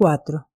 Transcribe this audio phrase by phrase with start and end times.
[0.00, 0.48] 4.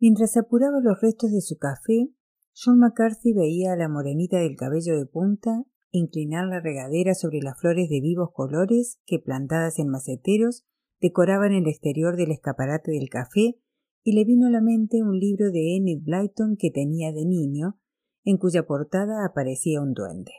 [0.00, 2.08] Mientras apuraba los restos de su café,
[2.54, 7.60] John McCarthy veía a la morenita del cabello de punta inclinar la regadera sobre las
[7.60, 10.64] flores de vivos colores que, plantadas en maceteros,
[11.02, 13.60] decoraban el exterior del escaparate del café
[14.02, 17.78] y le vino a la mente un libro de Enid Blyton que tenía de niño,
[18.24, 20.32] en cuya portada aparecía un duende.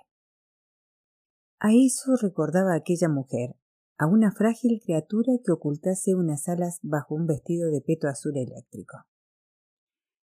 [1.59, 3.57] A eso recordaba aquella mujer,
[3.97, 8.97] a una frágil criatura que ocultase unas alas bajo un vestido de peto azul eléctrico.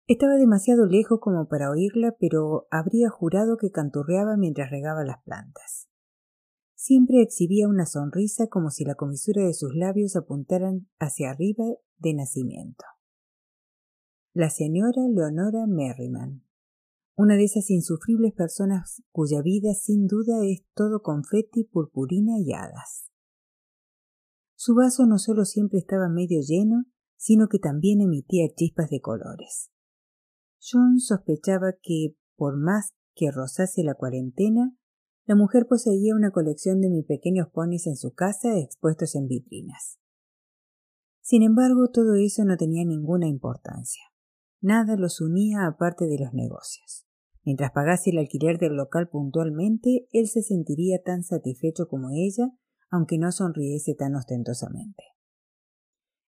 [0.05, 5.88] Estaba demasiado lejos como para oírla, pero habría jurado que canturreaba mientras regaba las plantas.
[6.75, 11.63] Siempre exhibía una sonrisa como si la comisura de sus labios apuntaran hacia arriba
[11.98, 12.84] de nacimiento.
[14.34, 16.43] La señora Leonora Merriman,
[17.15, 23.12] una de esas insufribles personas cuya vida sin duda es todo confeti, purpurina y hadas.
[24.66, 26.85] Su vaso no solo siempre estaba medio lleno,
[27.17, 29.70] sino que también emitía chispas de colores.
[30.62, 34.74] John sospechaba que, por más que rozase la cuarentena,
[35.26, 39.99] la mujer poseía una colección de mis pequeños ponis en su casa expuestos en vitrinas.
[41.20, 44.04] Sin embargo, todo eso no tenía ninguna importancia.
[44.62, 47.05] Nada los unía aparte de los negocios.
[47.43, 52.57] Mientras pagase el alquiler del local puntualmente, él se sentiría tan satisfecho como ella
[52.94, 55.04] aunque no sonriese tan ostentosamente.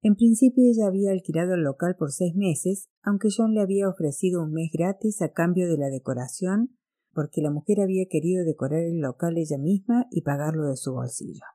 [0.02, 4.44] En principio ella había alquilado el local por seis meses, aunque John le había ofrecido
[4.44, 6.78] un mes gratis a cambio de la decoración,
[7.14, 11.46] porque la mujer había querido decorar el local ella misma y pagarlo de su bolsillo.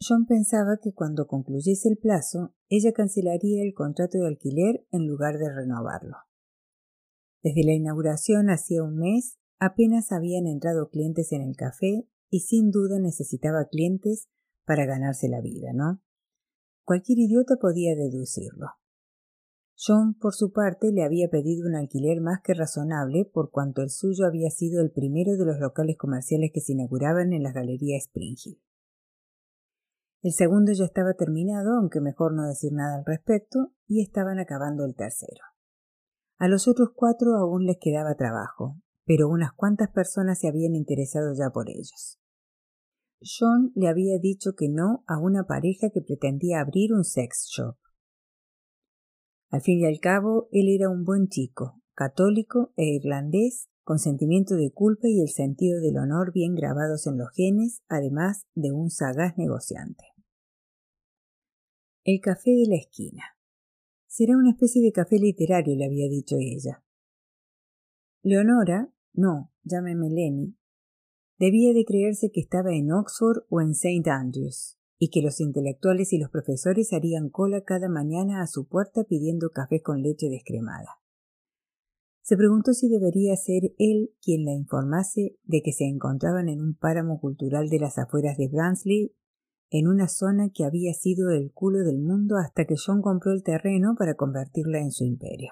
[0.00, 5.38] John pensaba que cuando concluyese el plazo, ella cancelaría el contrato de alquiler en lugar
[5.38, 6.18] de renovarlo.
[7.42, 12.70] Desde la inauguración hacía un mes, apenas habían entrado clientes en el café y sin
[12.70, 14.26] duda necesitaba clientes
[14.64, 16.00] para ganarse la vida, ¿no?
[16.82, 18.68] Cualquier idiota podía deducirlo.
[19.76, 23.90] John, por su parte, le había pedido un alquiler más que razonable por cuanto el
[23.90, 27.98] suyo había sido el primero de los locales comerciales que se inauguraban en la Galería
[27.98, 28.62] Spring Hill.
[30.22, 34.86] El segundo ya estaba terminado, aunque mejor no decir nada al respecto, y estaban acabando
[34.86, 35.42] el tercero.
[36.38, 41.34] A los otros cuatro aún les quedaba trabajo, pero unas cuantas personas se habían interesado
[41.34, 42.21] ya por ellos.
[43.24, 47.76] John le había dicho que no a una pareja que pretendía abrir un sex shop.
[49.50, 54.54] Al fin y al cabo, él era un buen chico, católico e irlandés, con sentimiento
[54.54, 58.90] de culpa y el sentido del honor bien grabados en los genes, además de un
[58.90, 60.04] sagaz negociante.
[62.04, 63.22] El café de la esquina.
[64.06, 66.82] Será una especie de café literario, le había dicho ella.
[68.22, 70.56] Leonora, no, llámeme Lenny,
[71.42, 74.08] debía de creerse que estaba en Oxford o en St.
[74.08, 79.02] Andrews, y que los intelectuales y los profesores harían cola cada mañana a su puerta
[79.02, 81.00] pidiendo café con leche descremada.
[82.22, 86.76] Se preguntó si debería ser él quien la informase de que se encontraban en un
[86.76, 89.12] páramo cultural de las afueras de Bransley,
[89.70, 93.42] en una zona que había sido el culo del mundo hasta que John compró el
[93.42, 95.50] terreno para convertirla en su imperio.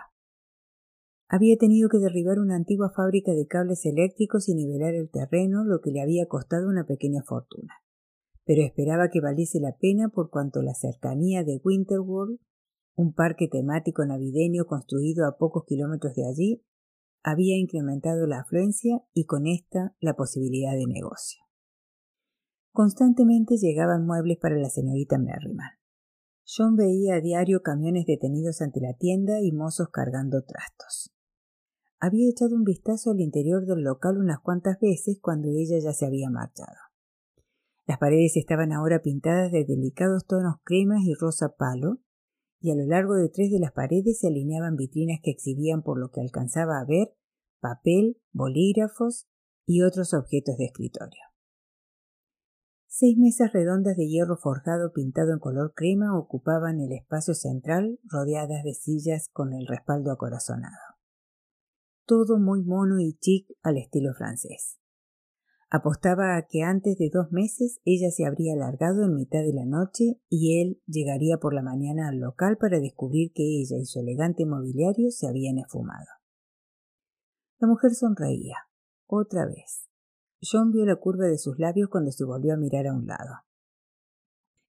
[1.33, 5.81] Había tenido que derribar una antigua fábrica de cables eléctricos y nivelar el terreno, lo
[5.81, 7.73] que le había costado una pequeña fortuna.
[8.45, 12.41] Pero esperaba que valiese la pena por cuanto la cercanía de Winterworld,
[12.97, 16.65] un parque temático navideño construido a pocos kilómetros de allí,
[17.23, 21.45] había incrementado la afluencia y con esta la posibilidad de negocio.
[22.73, 25.79] Constantemente llegaban muebles para la señorita Merriman.
[26.45, 31.13] John veía a diario camiones detenidos ante la tienda y mozos cargando trastos.
[32.03, 36.06] Había echado un vistazo al interior del local unas cuantas veces cuando ella ya se
[36.06, 36.78] había marchado.
[37.87, 41.99] Las paredes estaban ahora pintadas de delicados tonos cremas y rosa palo,
[42.59, 45.99] y a lo largo de tres de las paredes se alineaban vitrinas que exhibían por
[45.99, 47.15] lo que alcanzaba a ver
[47.60, 49.27] papel, bolígrafos
[49.66, 51.21] y otros objetos de escritorio.
[52.87, 58.65] Seis mesas redondas de hierro forjado pintado en color crema ocupaban el espacio central, rodeadas
[58.65, 60.90] de sillas con el respaldo acorazonado
[62.10, 64.80] todo muy mono y chic al estilo francés.
[65.71, 69.65] Apostaba a que antes de dos meses ella se habría largado en mitad de la
[69.65, 74.01] noche y él llegaría por la mañana al local para descubrir que ella y su
[74.01, 76.09] elegante mobiliario se habían esfumado.
[77.60, 78.56] La mujer sonreía.
[79.06, 79.89] Otra vez.
[80.42, 83.36] John vio la curva de sus labios cuando se volvió a mirar a un lado.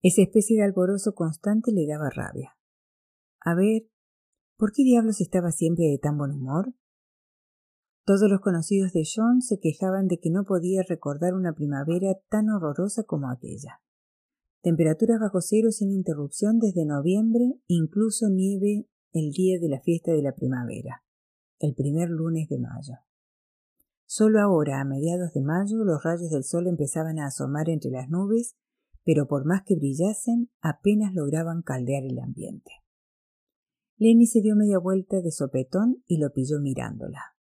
[0.03, 2.55] Esa especie de alborozo constante le daba rabia.
[3.41, 3.89] A ver,
[4.59, 6.75] ¿por qué diablos estaba siempre de tan buen humor?
[8.11, 12.51] Todos los conocidos de John se quejaban de que no podía recordar una primavera tan
[12.51, 13.83] horrorosa como aquella.
[14.63, 20.23] Temperaturas bajo cero sin interrupción desde noviembre, incluso nieve el día de la fiesta de
[20.23, 21.05] la primavera,
[21.61, 22.95] el primer lunes de mayo.
[24.07, 28.09] Solo ahora, a mediados de mayo, los rayos del sol empezaban a asomar entre las
[28.09, 28.57] nubes,
[29.05, 32.73] pero por más que brillasen, apenas lograban caldear el ambiente.
[33.99, 37.37] Lenny se dio media vuelta de sopetón y lo pilló mirándola.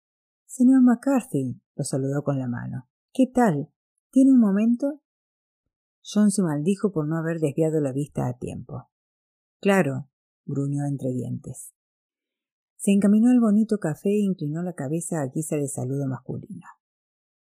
[0.49, 2.89] Señor McCarthy, lo saludó con la mano.
[3.13, 3.71] ¿Qué tal?
[4.09, 4.99] ¿Tiene un momento?
[6.01, 8.89] John se maldijo por no haber desviado la vista a tiempo.
[9.61, 10.09] Claro,
[10.45, 11.75] gruñó entre dientes.
[12.77, 16.65] Se encaminó al bonito café e inclinó la cabeza a guisa de saludo masculino.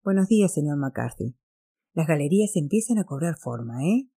[0.02, 1.38] Buenos días, señor McCarthy.
[1.94, 4.10] Las galerías empiezan a cobrar forma, ¿eh?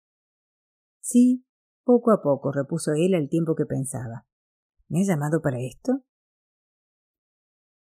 [1.01, 1.45] Sí,
[1.83, 4.25] poco a poco, repuso él al tiempo que pensaba.
[4.87, 6.05] ¿Me ha llamado para esto?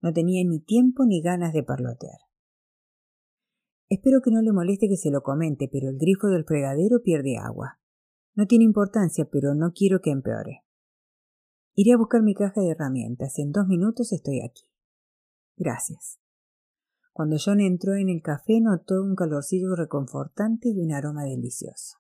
[0.06, 2.20] No tenía ni tiempo ni ganas de parlotear.
[3.90, 7.40] Espero que no le moleste que se lo comente, pero el grifo del fregadero pierde
[7.40, 7.80] agua.
[8.36, 10.62] No tiene importancia, pero no quiero que empeore.
[11.74, 13.40] Iré a buscar mi caja de herramientas.
[13.40, 14.70] En dos minutos estoy aquí.
[15.58, 16.20] Gracias.
[17.12, 21.98] Cuando John entró en el café notó un calorcillo reconfortante y un aroma delicioso.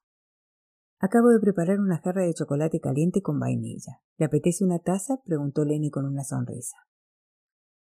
[0.99, 4.03] Acabo de preparar una jarra de chocolate caliente con vainilla.
[4.17, 5.23] ¿Le apetece una taza?
[5.25, 6.77] preguntó Lenny con una sonrisa.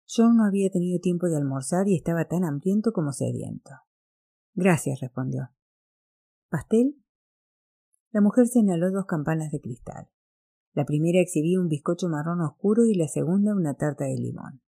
[0.07, 3.71] John no había tenido tiempo de almorzar y estaba tan hambriento como sediento.
[4.53, 5.49] Gracias, respondió.
[6.49, 6.95] ¿Pastel?
[8.11, 10.09] La mujer señaló dos campanas de cristal.
[10.73, 14.61] La primera exhibía un bizcocho marrón oscuro y la segunda una tarta de limón.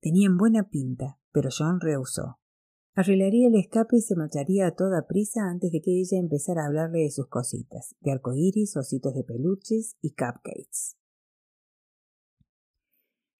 [0.00, 2.38] Tenían buena pinta, pero John rehusó.
[2.94, 6.66] Arreglaría el escape y se marcharía a toda prisa antes de que ella empezara a
[6.66, 10.96] hablarle de sus cositas, de arcoíris, ositos de peluches y cupcakes.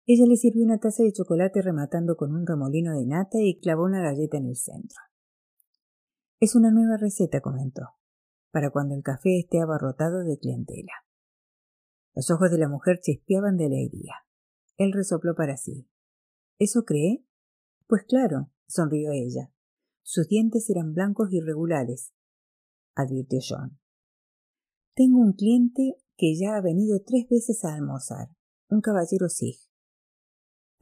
[0.06, 3.84] Ella le sirvió una taza de chocolate rematando con un remolino de nata y clavó
[3.84, 4.98] una galleta en el centro.
[6.40, 7.82] Es una nueva receta, comentó,
[8.50, 10.92] para cuando el café esté abarrotado de clientela.
[12.14, 14.14] Los ojos de la mujer chispeaban de alegría.
[14.76, 15.88] Él resopló para sí.
[16.58, 17.24] ¿Eso cree?
[17.86, 19.52] Pues claro, sonrió ella.
[20.02, 22.12] Sus dientes eran blancos y regulares,
[22.94, 23.78] advirtió John.
[24.94, 28.28] Tengo un cliente que ya ha venido tres veces a almorzar,
[28.68, 29.63] un caballero Sig.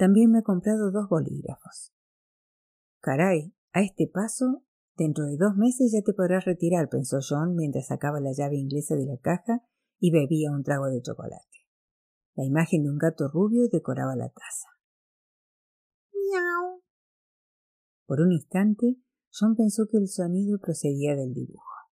[0.03, 1.93] También me ha comprado dos bolígrafos.
[3.01, 4.65] Caray, a este paso
[4.97, 8.97] Dentro de dos meses ya te podrás retirar, pensó John mientras sacaba la llave inglesa
[8.97, 9.63] de la caja
[10.01, 11.67] y bebía un trago de chocolate.
[12.35, 14.69] La imagen de un gato rubio decoraba la taza.
[16.13, 16.83] Miau.
[18.05, 18.97] Por un instante,
[19.31, 21.89] John pensó que el sonido procedía del dibujo.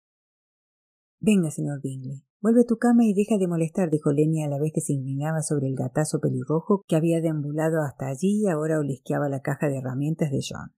[1.20, 4.60] Venga, señor Bingley, vuelve a tu cama y deja de molestar, dijo Lenny a la
[4.60, 8.78] vez que se inclinaba sobre el gatazo pelirrojo que había deambulado hasta allí y ahora
[8.78, 10.72] olisqueaba la caja de herramientas de John.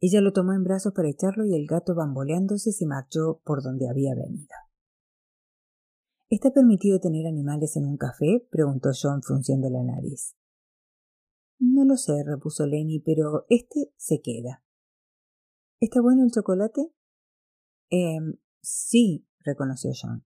[0.00, 3.90] Ella lo tomó en brazos para echarlo y el gato bamboleándose se marchó por donde
[3.90, 4.56] había venido.
[6.30, 8.48] ¿Está permitido tener animales en un café?
[8.50, 10.34] preguntó John frunciendo la nariz.
[11.58, 14.64] No lo sé, repuso Lenny, pero este se queda.
[15.78, 16.90] ¿Está bueno el chocolate?
[17.90, 18.18] Eh,
[18.62, 20.24] sí, reconoció John.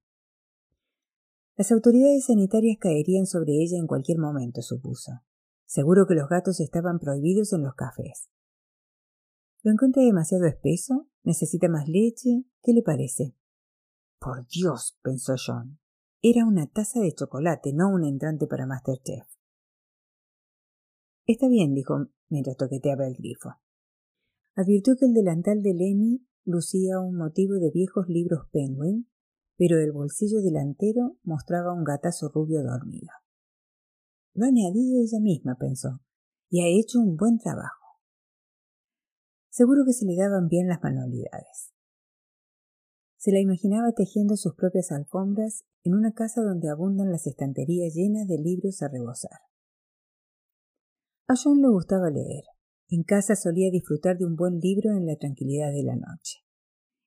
[1.57, 5.23] Las autoridades sanitarias caerían sobre ella en cualquier momento, supuso.
[5.65, 8.29] Seguro que los gatos estaban prohibidos en los cafés.
[9.63, 11.09] ¿Lo encuentra demasiado espeso?
[11.25, 12.45] ¿Necesita más leche?
[12.63, 13.35] ¿Qué le parece?
[14.21, 15.79] Por Dios, pensó John.
[16.23, 19.27] Era una taza de chocolate, no un entrante para Masterchef.
[21.27, 23.55] Está bien, dijo mientras toqueteaba el grifo.
[24.55, 29.09] Advirtió que el delantal de Lenny lucía un motivo de viejos libros Penguin,
[29.59, 33.09] pero el bolsillo delantero mostraba un gatazo rubio dormido.
[34.33, 36.01] Lo ha añadido ella misma, pensó,
[36.49, 38.01] y ha hecho un buen trabajo.
[39.51, 41.73] Seguro que se le daban bien las manualidades.
[43.17, 48.29] Se la imaginaba tejiendo sus propias alfombras en una casa donde abundan las estanterías llenas
[48.29, 49.41] de libros a rebosar.
[51.27, 52.45] A John le gustaba leer.
[52.89, 56.45] En casa solía disfrutar de un buen libro en la tranquilidad de la noche.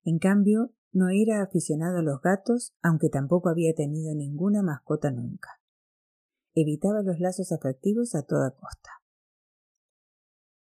[0.03, 5.61] En cambio, no era aficionado a los gatos, aunque tampoco había tenido ninguna mascota nunca.
[6.53, 8.89] Evitaba los lazos afectivos a toda costa.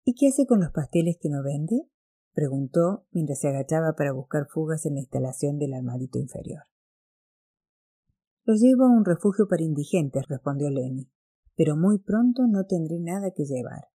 [0.04, 1.90] ¿Y qué hace con los pasteles que no vende?
[2.34, 6.64] preguntó mientras se agachaba para buscar fugas en la instalación del armarito inferior.
[8.44, 11.10] Los llevo a un refugio para indigentes, respondió Lenny,
[11.56, 13.95] pero muy pronto no tendré nada que llevar.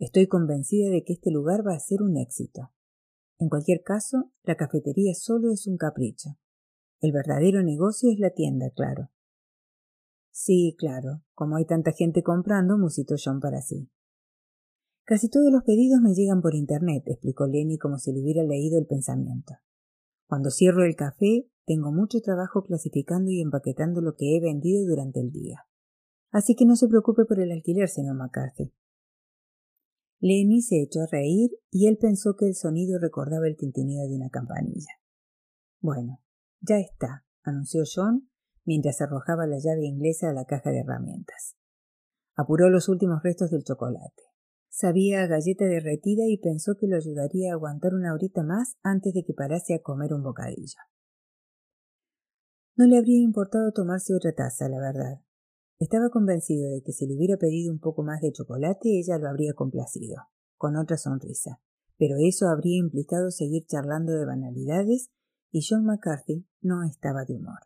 [0.00, 2.72] Estoy convencida de que este lugar va a ser un éxito.
[3.38, 6.38] En cualquier caso, la cafetería solo es un capricho.
[7.02, 9.10] El verdadero negocio es la tienda, claro.
[10.30, 13.90] Sí, claro, como hay tanta gente comprando, musitó John para sí.
[15.04, 18.78] Casi todos los pedidos me llegan por Internet, explicó Lenny como si le hubiera leído
[18.78, 19.56] el pensamiento.
[20.26, 25.20] Cuando cierro el café, tengo mucho trabajo clasificando y empaquetando lo que he vendido durante
[25.20, 25.66] el día.
[26.30, 28.72] Así que no se preocupe por el alquiler, señor McCarthy.
[30.20, 34.16] Lenny se echó a reír y él pensó que el sonido recordaba el tintineo de
[34.16, 34.92] una campanilla.
[35.80, 36.20] Bueno,
[36.60, 38.28] ya está, anunció John
[38.64, 41.56] mientras arrojaba la llave inglesa a la caja de herramientas.
[42.36, 44.22] Apuró los últimos restos del chocolate.
[44.68, 49.14] Sabía a galleta derretida y pensó que lo ayudaría a aguantar una horita más antes
[49.14, 50.78] de que parase a comer un bocadillo.
[52.76, 55.20] No le habría importado tomarse otra taza, la verdad.
[55.80, 59.30] Estaba convencido de que si le hubiera pedido un poco más de chocolate ella lo
[59.30, 60.16] habría complacido,
[60.58, 61.58] con otra sonrisa,
[61.96, 65.10] pero eso habría implicado seguir charlando de banalidades
[65.50, 67.60] y John McCarthy no estaba de humor.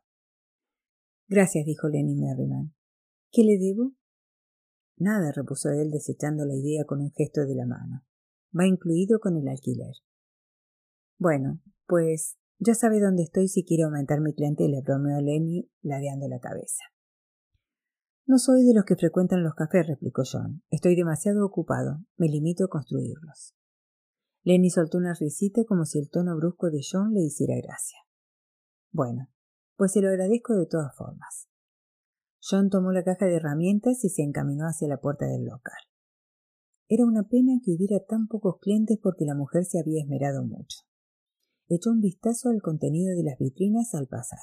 [1.27, 2.73] Gracias, dijo Lenny Merriman.
[3.33, 3.95] ¿Qué le debo?
[4.97, 8.05] Nada, repuso él, desechando la idea con un gesto de la mano.
[8.57, 9.97] Va incluido con el alquiler.
[11.19, 16.39] Bueno, pues ya sabe dónde estoy si quiere aumentar mi clientela, bromeó Lenny, ladeando la
[16.39, 16.94] cabeza.
[18.27, 20.63] No soy de los que frecuentan los cafés, replicó John.
[20.71, 22.05] Estoy demasiado ocupado.
[22.17, 23.55] Me limito a construirlos.
[24.45, 27.99] Lenny soltó una risita como si el tono brusco de John le hiciera gracia.
[28.93, 29.29] Bueno,
[29.77, 31.49] pues se lo agradezco de todas formas.
[32.41, 35.79] John tomó la caja de herramientas y se encaminó hacia la puerta del local.
[36.89, 40.81] Era una pena que hubiera tan pocos clientes porque la mujer se había esmerado mucho.
[41.69, 44.39] Echó un vistazo al contenido de las vitrinas al pasar.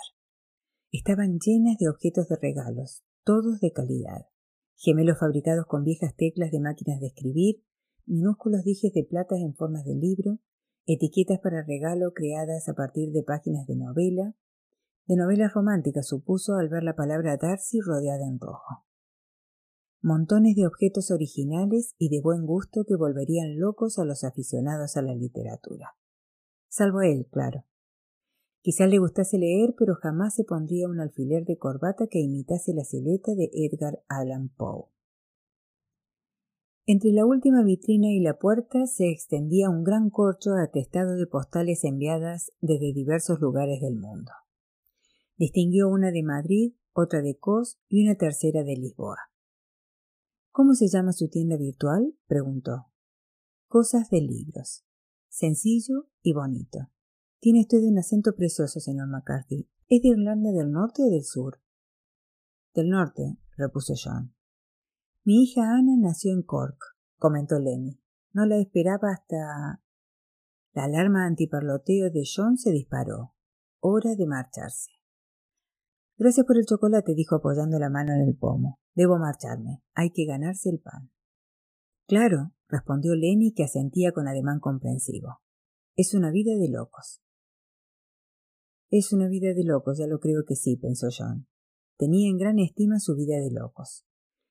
[0.91, 4.27] Estaban llenas de objetos de regalos, todos de calidad.
[4.75, 7.63] Gemelos fabricados con viejas teclas de máquinas de escribir,
[8.05, 10.39] minúsculos dijes de plata en formas de libro,
[10.85, 14.35] etiquetas para regalo creadas a partir de páginas de novela,
[15.05, 18.85] de novelas románticas supuso al ver la palabra Darcy rodeada en rojo.
[20.01, 25.03] Montones de objetos originales y de buen gusto que volverían locos a los aficionados a
[25.03, 25.95] la literatura.
[26.69, 27.65] Salvo él, claro.
[28.61, 32.83] Quizá le gustase leer, pero jamás se pondría un alfiler de corbata que imitase la
[32.83, 34.85] silueta de Edgar Allan Poe.
[36.85, 41.83] Entre la última vitrina y la puerta se extendía un gran corcho atestado de postales
[41.83, 44.31] enviadas desde diversos lugares del mundo.
[45.37, 49.17] Distinguió una de Madrid, otra de Cos y una tercera de Lisboa.
[50.51, 52.15] ¿Cómo se llama su tienda virtual?
[52.27, 52.87] preguntó.
[53.67, 54.83] Cosas de libros.
[55.29, 56.89] Sencillo y bonito.
[57.41, 59.67] Tiene usted un acento precioso, señor McCarthy.
[59.89, 61.59] ¿Es de Irlanda del Norte o del Sur?
[62.75, 64.35] Del Norte, repuso John.
[65.23, 66.77] Mi hija Ana nació en Cork,
[67.17, 67.99] comentó Lenny.
[68.31, 69.81] No la esperaba hasta.
[70.73, 73.33] La alarma antiparloteo de John se disparó.
[73.79, 74.91] Hora de marcharse.
[76.19, 78.79] Gracias por el chocolate, dijo apoyando la mano en el pomo.
[78.93, 79.81] Debo marcharme.
[79.95, 81.09] Hay que ganarse el pan.
[82.07, 85.41] Claro, respondió Lenny, que asentía con ademán comprensivo.
[85.95, 87.19] Es una vida de locos.
[88.91, 91.47] Es una vida de locos, ya lo creo que sí, pensó John.
[91.97, 94.05] Tenía en gran estima su vida de locos.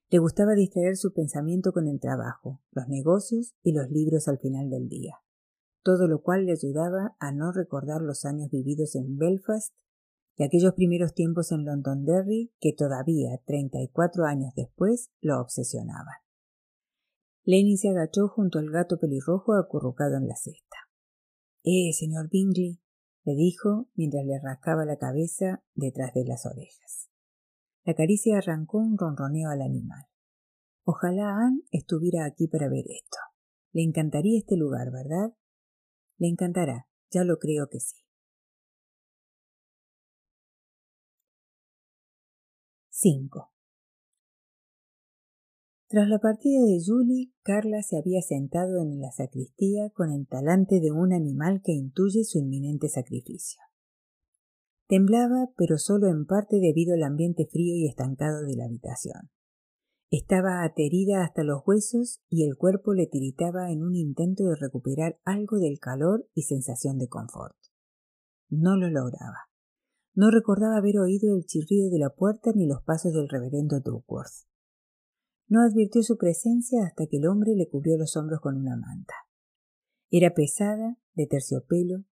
[0.09, 4.70] Le gustaba distraer su pensamiento con el trabajo, los negocios y los libros al final
[4.70, 5.16] del día,
[5.82, 9.75] todo lo cual le ayudaba a no recordar los años vividos en Belfast
[10.37, 16.16] y aquellos primeros tiempos en Londonderry que todavía, treinta y cuatro años después, lo obsesionaban.
[17.44, 20.76] Lenny se agachó junto al gato pelirrojo acurrucado en la cesta.
[21.62, 22.80] Eh, señor Bingley,
[23.24, 27.10] le dijo mientras le rascaba la cabeza detrás de las orejas.
[27.84, 30.06] La caricia arrancó un ronroneo al animal.
[30.84, 33.18] Ojalá Anne estuviera aquí para ver esto.
[33.72, 35.34] Le encantaría este lugar, ¿verdad?
[36.18, 37.96] Le encantará, ya lo creo que sí.
[42.90, 43.50] 5.
[45.90, 50.78] Tras la partida de Julie, Carla se había sentado en la sacristía con el talante
[50.78, 53.61] de un animal que intuye su inminente sacrificio.
[54.87, 59.30] Temblaba, pero solo en parte debido al ambiente frío y estancado de la habitación.
[60.11, 65.18] Estaba aterida hasta los huesos y el cuerpo le tiritaba en un intento de recuperar
[65.25, 67.56] algo del calor y sensación de confort.
[68.49, 69.49] No lo lograba.
[70.14, 74.50] No recordaba haber oído el chirrido de la puerta ni los pasos del reverendo Duckworth.
[75.50, 79.14] No advirtió su presencia hasta que el hombre le cubrió los hombros con una manta.
[80.09, 82.04] Era pesada, de terciopelo,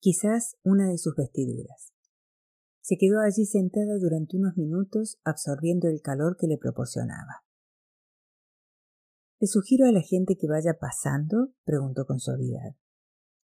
[0.00, 1.92] quizás una de sus vestiduras.
[2.80, 7.44] Se quedó allí sentada durante unos minutos absorbiendo el calor que le proporcionaba.
[9.38, 11.52] ¿Le sugiero a la gente que vaya pasando?
[11.64, 12.74] preguntó con suavidad.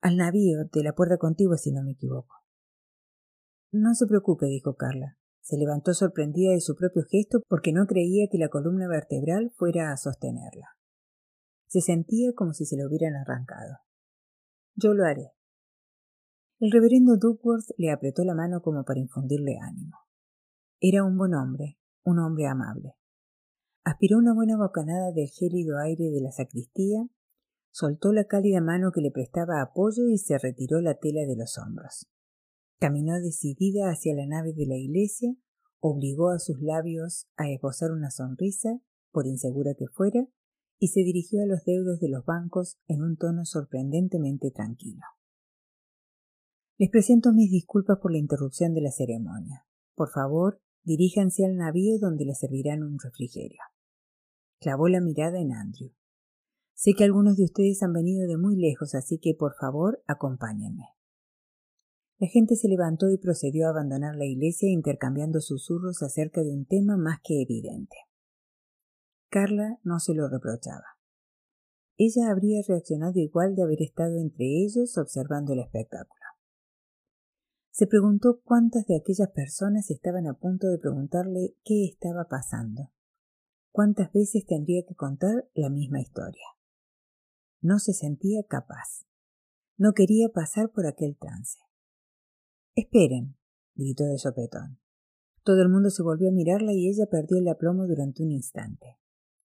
[0.02, 2.34] Al navío de la puerta contigua, si no me equivoco.
[3.72, 5.16] No se preocupe, dijo Carla.
[5.48, 9.92] Se levantó sorprendida de su propio gesto porque no creía que la columna vertebral fuera
[9.92, 10.76] a sostenerla.
[11.68, 13.78] Se sentía como si se lo hubieran arrancado.
[14.74, 15.32] Yo lo haré.
[16.58, 19.96] El reverendo Duckworth le apretó la mano como para infundirle ánimo.
[20.80, 22.96] Era un buen hombre, un hombre amable.
[23.84, 27.08] Aspiró una buena bocanada del gélido aire de la sacristía,
[27.70, 31.56] soltó la cálida mano que le prestaba apoyo y se retiró la tela de los
[31.56, 32.06] hombros.
[32.78, 35.34] Caminó decidida hacia la nave de la iglesia,
[35.80, 38.80] obligó a sus labios a esbozar una sonrisa,
[39.10, 40.28] por insegura que fuera,
[40.78, 45.02] y se dirigió a los deudos de los bancos en un tono sorprendentemente tranquilo.
[46.76, 49.66] Les presento mis disculpas por la interrupción de la ceremonia.
[49.96, 53.58] Por favor, diríjanse al navío donde les servirán un refrigerio.
[54.60, 55.90] Clavó la mirada en Andrew.
[56.74, 60.84] Sé que algunos de ustedes han venido de muy lejos, así que por favor acompáñenme.
[62.18, 66.66] La gente se levantó y procedió a abandonar la iglesia intercambiando susurros acerca de un
[66.66, 67.96] tema más que evidente.
[69.28, 70.98] Carla no se lo reprochaba.
[71.96, 76.18] Ella habría reaccionado igual de haber estado entre ellos observando el espectáculo.
[77.70, 82.90] Se preguntó cuántas de aquellas personas estaban a punto de preguntarle qué estaba pasando.
[83.70, 86.46] Cuántas veces tendría que contar la misma historia.
[87.60, 89.06] No se sentía capaz.
[89.76, 91.58] No quería pasar por aquel trance.
[92.78, 93.36] Esperen,
[93.74, 94.78] gritó de sopetón.
[95.42, 99.00] Todo el mundo se volvió a mirarla y ella perdió el aplomo durante un instante.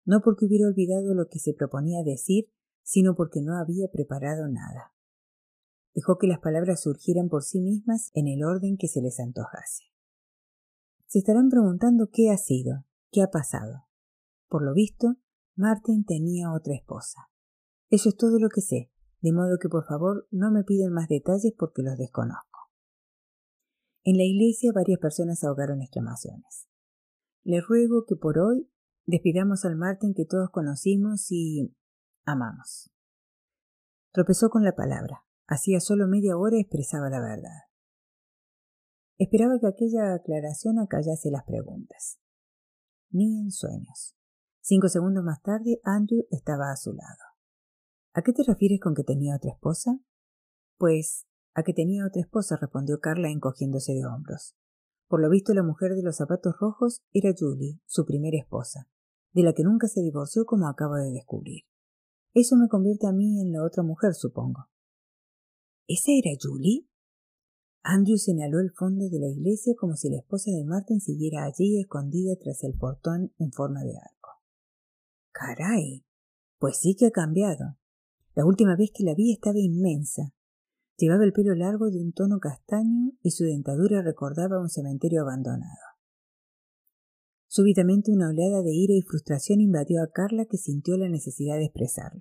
[0.04, 2.50] No porque hubiera olvidado lo que se proponía decir,
[2.82, 4.94] sino porque no había preparado nada.
[5.94, 9.84] Dejó que las palabras surgieran por sí mismas en el orden que se les antojase.
[11.06, 13.84] Se estarán preguntando qué ha sido, qué ha pasado.
[14.48, 15.18] Por lo visto,
[15.54, 17.30] Martin tenía otra esposa.
[17.90, 21.06] Eso es todo lo que sé, de modo que por favor no me piden más
[21.06, 22.49] detalles porque los desconozco.
[24.02, 26.66] En la iglesia varias personas ahogaron exclamaciones.
[27.42, 28.70] Le ruego que por hoy
[29.06, 31.74] despidamos al Martín que todos conocimos y
[32.24, 32.90] amamos.
[34.12, 35.24] Tropezó con la palabra.
[35.46, 37.68] Hacía solo media hora expresaba la verdad.
[39.18, 42.18] Esperaba que aquella aclaración acallase las preguntas.
[43.10, 44.16] Ni en sueños.
[44.60, 47.18] Cinco segundos más tarde, Andrew estaba a su lado.
[48.12, 49.98] ¿A qué te refieres con que tenía otra esposa?
[50.78, 54.56] Pues a que tenía otra esposa, respondió Carla encogiéndose de hombros.
[55.08, 58.88] Por lo visto la mujer de los zapatos rojos era Julie, su primera esposa,
[59.32, 61.64] de la que nunca se divorció como acabo de descubrir.
[62.32, 64.68] Eso me convierte a mí en la otra mujer, supongo.
[65.88, 66.86] ¿Esa era Julie?
[67.82, 71.80] Andrew señaló el fondo de la iglesia como si la esposa de Martin siguiera allí
[71.80, 74.30] escondida tras el portón en forma de arco.
[75.32, 76.04] Caray.
[76.58, 77.78] Pues sí que ha cambiado.
[78.34, 80.34] La última vez que la vi estaba inmensa,
[81.00, 85.96] Llevaba el pelo largo de un tono castaño y su dentadura recordaba un cementerio abandonado.
[87.48, 91.64] Súbitamente una oleada de ira y frustración invadió a Carla que sintió la necesidad de
[91.64, 92.20] expresarla.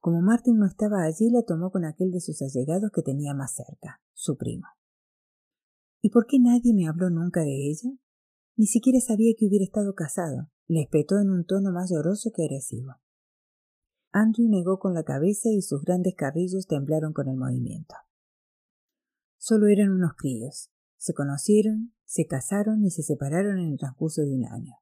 [0.00, 3.54] Como Martin no estaba allí, la tomó con aquel de sus allegados que tenía más
[3.54, 4.66] cerca, su primo.
[6.02, 7.90] ¿Y por qué nadie me habló nunca de ella?
[8.54, 12.42] Ni siquiera sabía que hubiera estado casado, le espetó en un tono más lloroso que
[12.44, 12.96] agresivo.
[14.12, 17.94] Andrew negó con la cabeza y sus grandes carrillos temblaron con el movimiento.
[19.38, 20.70] Solo eran unos críos.
[20.98, 24.74] Se conocieron, se casaron y se separaron en el transcurso de un año.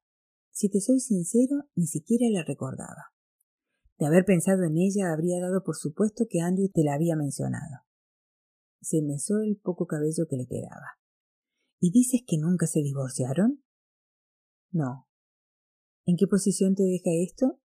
[0.51, 3.14] Si te soy sincero, ni siquiera la recordaba.
[3.99, 7.85] De haber pensado en ella, habría dado por supuesto que Andrew te la había mencionado.
[8.81, 10.99] Se mesó el poco cabello que le quedaba.
[11.79, 13.62] ¿Y dices que nunca se divorciaron?
[14.73, 15.07] No.
[16.05, 17.60] ¿En qué posición te deja esto?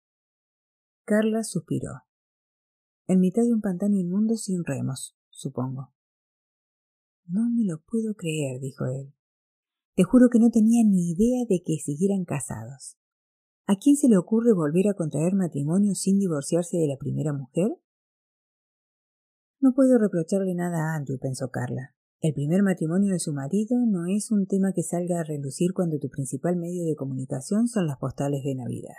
[1.05, 2.03] Carla suspiró.
[3.07, 5.93] En mitad de un pantano inmundo sin remos, supongo.
[7.25, 9.13] No me lo puedo creer, dijo él.
[9.95, 12.97] Te juro que no tenía ni idea de que siguieran casados.
[13.67, 17.77] ¿A quién se le ocurre volver a contraer matrimonio sin divorciarse de la primera mujer?
[19.59, 21.95] No puedo reprocharle nada a Andrew, pensó Carla.
[22.21, 25.99] El primer matrimonio de su marido no es un tema que salga a relucir cuando
[25.99, 28.95] tu principal medio de comunicación son las postales de Navidad.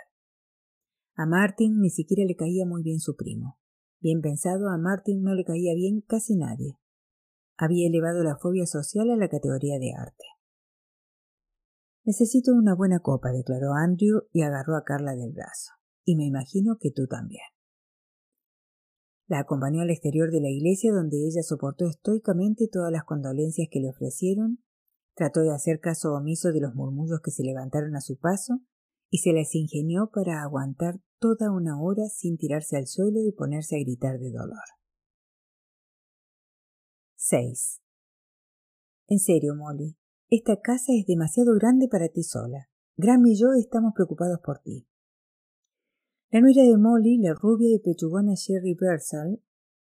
[1.17, 3.57] A Martin ni siquiera le caía muy bien su primo.
[4.01, 6.77] Bien pensado, a Martin no le caía bien casi nadie.
[7.55, 10.25] Había elevado la fobia social a la categoría de arte.
[12.03, 15.71] Necesito una buena copa, declaró Andrew y agarró a Carla del brazo.
[16.03, 17.45] Y me imagino que tú también.
[19.27, 23.79] La acompañó al exterior de la iglesia donde ella soportó estoicamente todas las condolencias que
[23.79, 24.59] le ofrecieron,
[25.15, 28.59] trató de hacer caso omiso de los murmullos que se levantaron a su paso
[29.15, 33.77] y se las ingenió para aguantar toda una hora sin tirarse al suelo y ponerse
[33.77, 34.65] a gritar de dolor.
[37.15, 37.81] 6.
[39.07, 39.95] En serio, Molly,
[40.29, 42.69] esta casa es demasiado grande para ti sola.
[42.97, 44.85] Graham y yo estamos preocupados por ti.
[46.29, 49.41] La nuera de Molly, la rubia y pechugona Sherry Bersal,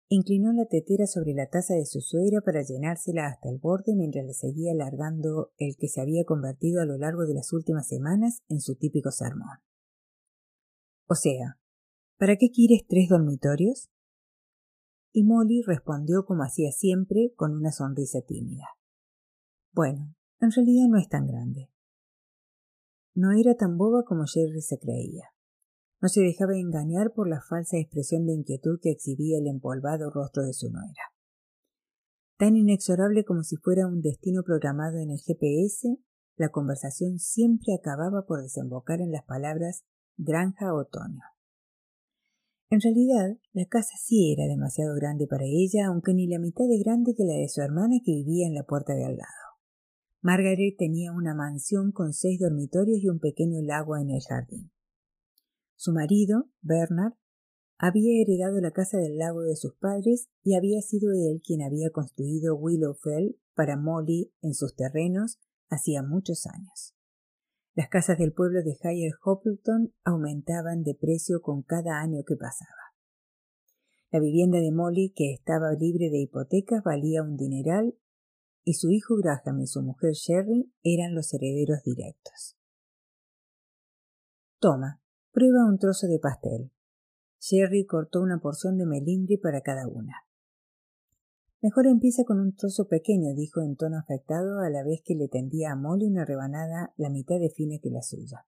[0.08, 4.24] Inclinó la tetera sobre la taza de su suegra para llenársela hasta el borde mientras
[4.24, 8.38] le seguía alargando el que se había convertido a lo largo de las últimas semanas
[8.48, 9.58] en su típico sermón.
[11.08, 11.58] O sea,
[12.18, 13.88] ¿para qué quieres tres dormitorios?
[15.12, 18.64] Y Molly respondió como hacía siempre, con una sonrisa tímida.
[19.72, 21.70] Bueno, en realidad no es tan grande.
[23.14, 25.35] No era tan boba como Jerry se creía.
[26.00, 30.42] No se dejaba engañar por la falsa expresión de inquietud que exhibía el empolvado rostro
[30.42, 31.12] de su nuera.
[32.38, 35.98] Tan inexorable como si fuera un destino programado en el GPS,
[36.36, 39.84] la conversación siempre acababa por desembocar en las palabras
[40.18, 41.22] granja otoño.
[42.68, 46.82] En realidad, la casa sí era demasiado grande para ella, aunque ni la mitad de
[46.82, 49.46] grande que la de su hermana que vivía en la puerta de al lado.
[50.20, 54.72] Margaret tenía una mansión con seis dormitorios y un pequeño lago en el jardín.
[55.76, 57.14] Su marido, Bernard,
[57.78, 61.90] había heredado la casa del lago de sus padres y había sido él quien había
[61.90, 66.94] construido Willowfell para Molly en sus terrenos hacía muchos años.
[67.74, 72.70] Las casas del pueblo de Higher Hopleton aumentaban de precio con cada año que pasaba.
[74.10, 77.98] La vivienda de Molly, que estaba libre de hipotecas, valía un dineral
[78.64, 82.56] y su hijo Graham y su mujer Sherry eran los herederos directos.
[84.58, 85.02] Toma,
[85.36, 86.72] Prueba un trozo de pastel.
[87.40, 90.14] Sherry cortó una porción de melindre para cada una.
[91.60, 95.28] Mejor empieza con un trozo pequeño, dijo en tono afectado a la vez que le
[95.28, 98.46] tendía a Molly una rebanada la mitad de fina que la suya.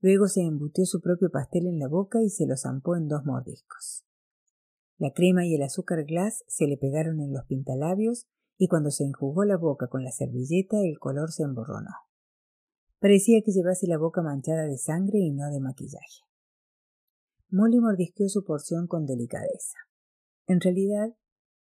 [0.00, 3.24] Luego se embutió su propio pastel en la boca y se lo zampó en dos
[3.24, 4.04] mordiscos.
[4.98, 8.26] La crema y el azúcar glass se le pegaron en los pintalabios
[8.58, 12.09] y cuando se enjugó la boca con la servilleta el color se emborronó.
[13.00, 16.24] Parecía que llevase la boca manchada de sangre y no de maquillaje.
[17.48, 19.78] Molly mordisqueó su porción con delicadeza.
[20.46, 21.16] En realidad,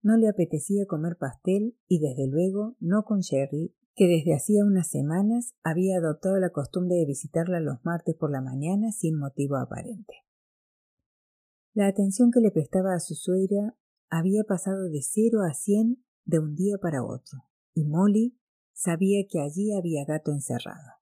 [0.03, 4.89] no le apetecía comer pastel y desde luego no con Sherry, que desde hacía unas
[4.89, 10.15] semanas había adoptado la costumbre de visitarla los martes por la mañana sin motivo aparente.
[11.75, 13.77] La atención que le prestaba a su suegra
[14.09, 18.37] había pasado de cero a cien de un día para otro, y Molly
[18.73, 21.00] sabía que allí había gato encerrado.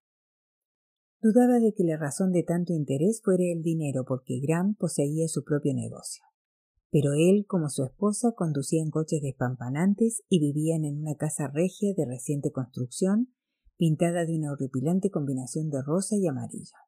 [1.20, 5.42] Dudaba de que la razón de tanto interés fuera el dinero porque Graham poseía su
[5.42, 6.22] propio negocio.
[6.90, 12.06] Pero él, como su esposa, conducían coches despampanantes y vivían en una casa regia de
[12.06, 13.34] reciente construcción,
[13.76, 16.78] pintada de una horripilante combinación de rosa y amarillo.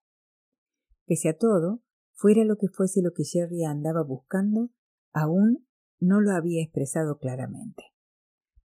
[1.07, 4.71] Pese a todo, fuera lo que fuese lo que Jerry andaba buscando,
[5.13, 5.67] aún
[5.99, 7.83] no lo había expresado claramente.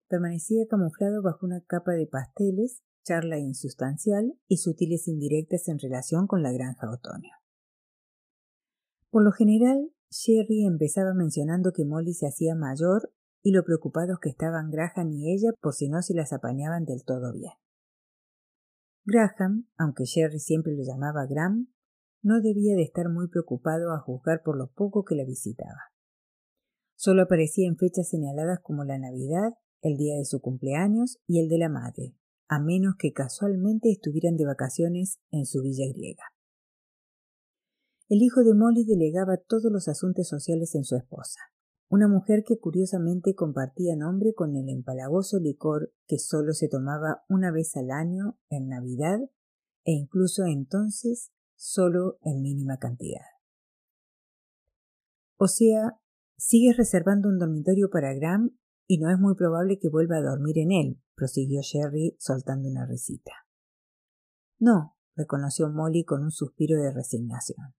[0.08, 6.42] Permanecía camuflado bajo una capa de pasteles charla insustancial y sutiles indirectas en relación con
[6.42, 7.32] la granja otoño.
[9.12, 13.14] Por lo general, Sherry empezaba mencionando que Molly se hacía mayor
[13.44, 17.04] y lo preocupados que estaban Graham y ella por si no se las apañaban del
[17.06, 17.54] todo bien.
[19.06, 21.68] Graham, aunque Sherry siempre lo llamaba Graham,
[22.24, 25.92] no debía de estar muy preocupado a juzgar por lo poco que la visitaba.
[26.96, 31.50] Solo aparecía en fechas señaladas como la Navidad, el día de su cumpleaños y el
[31.50, 32.16] de la madre,
[32.48, 36.24] a menos que casualmente estuvieran de vacaciones en su villa griega.
[38.08, 41.40] El hijo de Molly delegaba todos los asuntos sociales en su esposa,
[41.90, 47.52] una mujer que curiosamente compartía nombre con el empalagoso licor que solo se tomaba una
[47.52, 49.20] vez al año en Navidad
[49.86, 53.26] e incluso entonces solo en mínima cantidad.
[55.38, 56.00] O sea,
[56.38, 60.60] sigues reservando un dormitorio para Graham y no es muy probable que vuelva a dormir
[60.60, 63.32] en él, prosiguió Sherry soltando una risita.
[64.60, 67.74] No, reconoció Molly con un suspiro de resignación.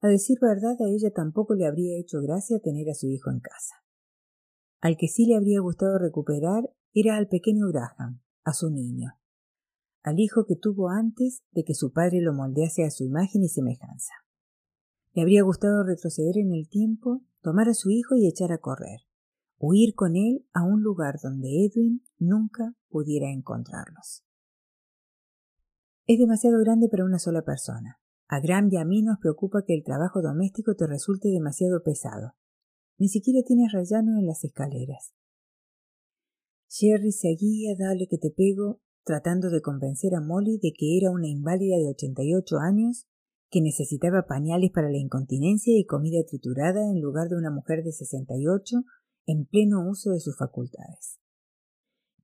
[0.00, 3.40] A decir verdad, a ella tampoco le habría hecho gracia tener a su hijo en
[3.40, 3.74] casa.
[4.80, 9.18] Al que sí le habría gustado recuperar era al pequeño Graham, a su niño,
[10.02, 13.48] al hijo que tuvo antes de que su padre lo moldease a su imagen y
[13.48, 14.12] semejanza.
[15.14, 19.00] Le habría gustado retroceder en el tiempo, tomar a su hijo y echar a correr,
[19.58, 24.24] huir con él a un lugar donde Edwin nunca pudiera encontrarlos.
[26.06, 28.00] Es demasiado grande para una sola persona.
[28.28, 32.34] A Graham y a mí nos preocupa que el trabajo doméstico te resulte demasiado pesado.
[32.98, 35.12] Ni siquiera tienes rellano en las escaleras.
[36.68, 41.28] Sherry seguía, dale que te pego, tratando de convencer a Molly de que era una
[41.28, 43.06] inválida de 88 años,
[43.50, 47.92] que necesitaba pañales para la incontinencia y comida triturada en lugar de una mujer de
[47.92, 48.84] 68
[49.28, 51.20] en pleno uso de sus facultades.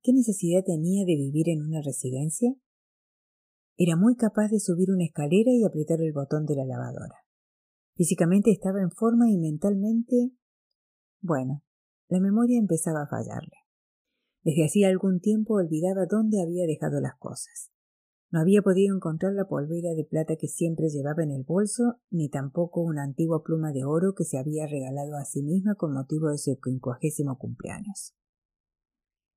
[0.01, 2.55] ¿Qué necesidad tenía de vivir en una residencia?
[3.77, 7.15] Era muy capaz de subir una escalera y apretar el botón de la lavadora.
[7.95, 10.31] Físicamente estaba en forma y mentalmente
[11.21, 11.63] Bueno,
[12.09, 13.57] la memoria empezaba a fallarle.
[14.43, 17.69] Desde hacía algún tiempo olvidaba dónde había dejado las cosas.
[18.35, 22.27] No había podido encontrar la polvera de plata que siempre llevaba en el bolso, ni
[22.27, 26.27] tampoco una antigua pluma de oro que se había regalado a sí misma con motivo
[26.27, 28.13] de su quincuagésimo cumpleaños.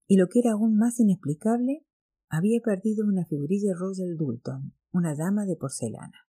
[0.08, 1.86] Y lo que era aún más inexplicable,
[2.28, 6.26] había perdido una figurilla Royal Dulton, una dama de porcelana.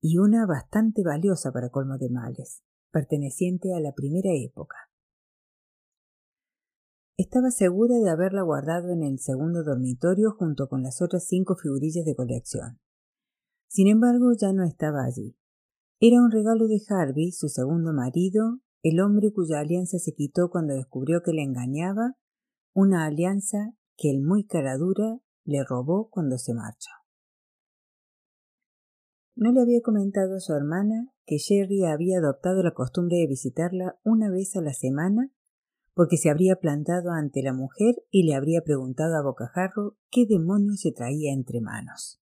[0.00, 4.87] Y una bastante valiosa para colmo de males, perteneciente a la primera época.
[7.18, 12.04] Estaba segura de haberla guardado en el segundo dormitorio junto con las otras cinco figurillas
[12.04, 12.78] de colección.
[13.66, 15.36] Sin embargo, ya no estaba allí.
[15.98, 20.74] Era un regalo de Harvey, su segundo marido, el hombre cuya alianza se quitó cuando
[20.74, 22.14] descubrió que le engañaba,
[22.72, 26.92] una alianza que el muy caradura le robó cuando se marchó.
[29.34, 33.98] No le había comentado a su hermana que Jerry había adoptado la costumbre de visitarla
[34.04, 35.32] una vez a la semana
[35.98, 40.82] porque se habría plantado ante la mujer y le habría preguntado a bocajarro qué demonios
[40.82, 42.20] se traía entre manos.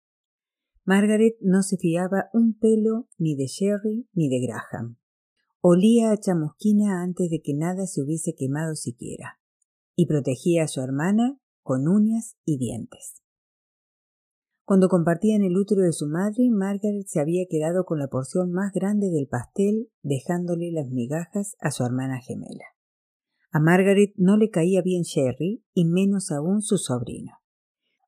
[0.85, 4.97] Margaret no se fiaba un pelo ni de Sherry ni de Graham.
[5.61, 9.39] Olía a chamusquina antes de que nada se hubiese quemado siquiera,
[9.95, 13.21] y protegía a su hermana con uñas y dientes.
[14.65, 18.73] Cuando compartían el útero de su madre, Margaret se había quedado con la porción más
[18.73, 22.65] grande del pastel, dejándole las migajas a su hermana gemela.
[23.51, 27.33] A Margaret no le caía bien Sherry y menos aún su sobrino.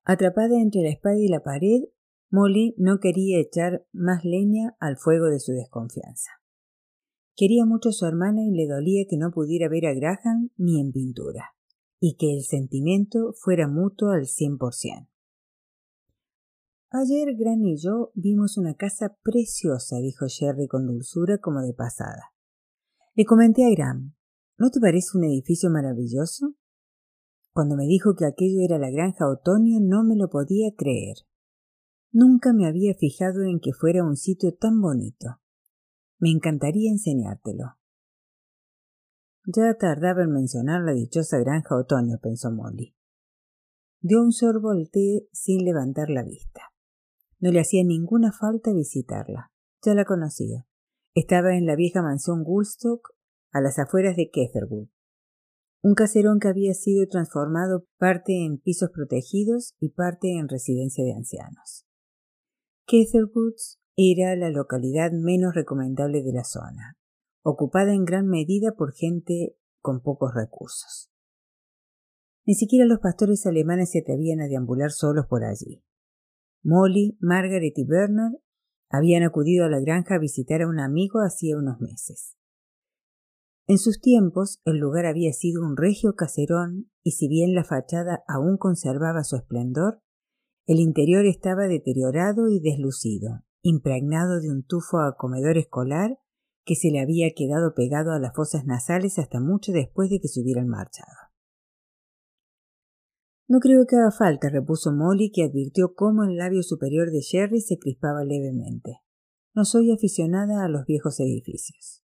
[0.03, 1.83] Atrapada entre la espada y la pared,
[2.29, 6.31] Molly no quería echar más leña al fuego de su desconfianza.
[7.35, 10.79] Quería mucho a su hermana y le dolía que no pudiera ver a Graham ni
[10.79, 11.55] en pintura,
[11.99, 15.07] y que el sentimiento fuera mutuo al cien por cien.
[16.91, 22.33] Ayer Gran y yo vimos una casa preciosa, dijo Sherry con dulzura como de pasada.
[23.15, 24.13] Le comenté a Graham,
[24.61, 26.53] ¿No te parece un edificio maravilloso?
[27.51, 31.15] Cuando me dijo que aquello era la granja otoño no me lo podía creer.
[32.11, 35.39] Nunca me había fijado en que fuera un sitio tan bonito.
[36.19, 37.79] Me encantaría enseñártelo.
[39.45, 42.95] Ya tardaba en mencionar la dichosa granja otoño, pensó Molly.
[43.99, 46.61] Dio un sorbo al té sin levantar la vista.
[47.39, 49.51] No le hacía ninguna falta visitarla.
[49.83, 50.67] Ya la conocía.
[51.15, 53.15] Estaba en la vieja mansión Woolstock
[53.51, 54.87] a las afueras de Ketherwood,
[55.83, 61.13] un caserón que había sido transformado parte en pisos protegidos y parte en residencia de
[61.13, 61.85] ancianos.
[62.85, 63.55] Ketherwood
[63.95, 66.97] era la localidad menos recomendable de la zona,
[67.43, 71.11] ocupada en gran medida por gente con pocos recursos.
[72.45, 75.83] Ni siquiera los pastores alemanes se atrevían a deambular solos por allí.
[76.63, 78.33] Molly, Margaret y Bernard
[78.89, 82.35] habían acudido a la granja a visitar a un amigo hacía unos meses.
[83.67, 88.23] En sus tiempos el lugar había sido un regio caserón y si bien la fachada
[88.27, 90.01] aún conservaba su esplendor,
[90.67, 96.19] el interior estaba deteriorado y deslucido, impregnado de un tufo a comedor escolar
[96.65, 100.27] que se le había quedado pegado a las fosas nasales hasta mucho después de que
[100.27, 101.31] se hubieran marchado.
[103.47, 107.59] No creo que haga falta, repuso Molly, que advirtió cómo el labio superior de Sherry
[107.59, 109.01] se crispaba levemente.
[109.53, 112.00] No soy aficionada a los viejos edificios.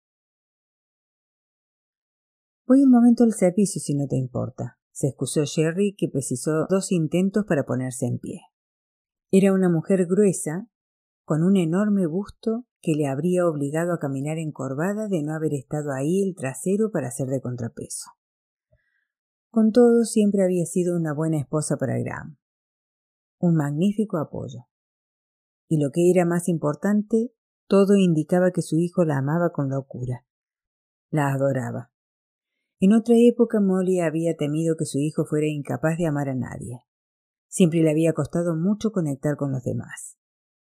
[2.67, 6.91] Voy un momento al servicio si no te importa, se excusó Jerry, que precisó dos
[6.91, 8.41] intentos para ponerse en pie.
[9.31, 10.67] Era una mujer gruesa,
[11.23, 15.91] con un enorme busto que le habría obligado a caminar encorvada de no haber estado
[15.91, 18.11] ahí el trasero para hacer de contrapeso.
[19.49, 22.37] Con todo, siempre había sido una buena esposa para Graham.
[23.39, 24.67] Un magnífico apoyo.
[25.67, 27.33] Y lo que era más importante,
[27.67, 30.25] todo indicaba que su hijo la amaba con locura.
[31.09, 31.91] La adoraba.
[32.83, 36.79] En otra época Molly había temido que su hijo fuera incapaz de amar a nadie.
[37.47, 40.17] Siempre le había costado mucho conectar con los demás.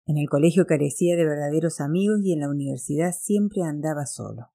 [0.06, 4.46] En el colegio carecía de verdaderos amigos y en la universidad siempre andaba solo.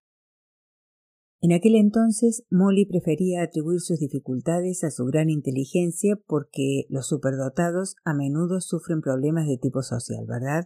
[1.40, 7.96] En aquel entonces Molly prefería atribuir sus dificultades a su gran inteligencia porque los superdotados
[8.04, 10.64] a menudo sufren problemas de tipo social, ¿verdad?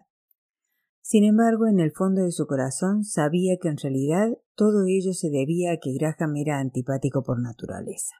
[1.07, 5.29] Sin embargo, en el fondo de su corazón sabía que en realidad todo ello se
[5.29, 8.15] debía a que Graham era antipático por naturaleza.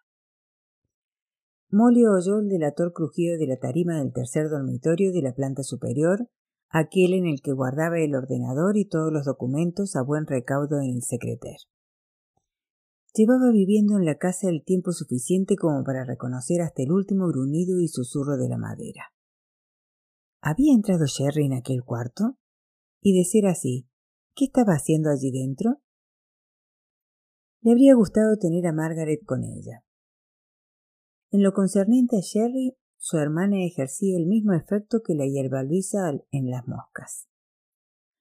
[1.72, 6.30] Molly oyó el delator crujido de la tarima del tercer dormitorio de la planta superior,
[6.70, 10.92] aquel en el que guardaba el ordenador y todos los documentos a buen recaudo en
[10.92, 11.58] el secreter.
[13.16, 17.80] Llevaba viviendo en la casa el tiempo suficiente como para reconocer hasta el último gruñido
[17.80, 19.12] y susurro de la madera.
[20.40, 22.38] ¿Había entrado Sherry en aquel cuarto?
[23.08, 23.88] Y de ser así,
[24.34, 25.80] ¿qué estaba haciendo allí dentro?
[27.62, 29.86] Le habría gustado tener a Margaret con ella.
[31.30, 36.14] En lo concerniente a Sherry, su hermana ejercía el mismo efecto que la hierba luisa
[36.32, 37.30] en las moscas.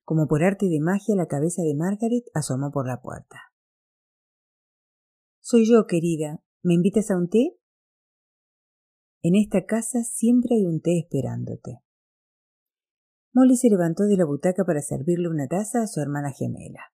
[0.03, 3.41] Como por arte de magia, la cabeza de Margaret asomó por la puerta.
[5.41, 6.45] Soy yo, querida.
[6.63, 7.57] ¿Me invitas a un té?
[9.23, 11.81] En esta casa siempre hay un té esperándote.
[13.35, 16.93] Molly se levantó de la butaca para servirle una taza a su hermana gemela.